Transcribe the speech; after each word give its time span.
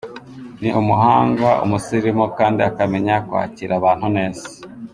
Ni 0.61 0.69
umuhanga, 0.81 1.49
umusirimu 1.65 2.25
kandi 2.37 2.59
akamenya 2.69 3.15
kwakira 3.27 3.73
abantu 3.79 4.07
neza. 4.17 4.45